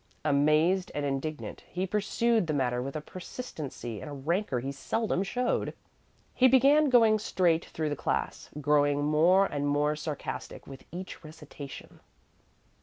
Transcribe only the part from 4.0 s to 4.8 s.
and a rancor he